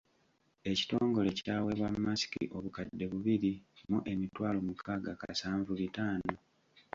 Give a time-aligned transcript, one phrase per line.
[0.71, 3.51] Ekitongole kyaweebwa masiki obukadde bubiri
[3.89, 6.35] mu emitwalo mukaaga kasanvu bitaano.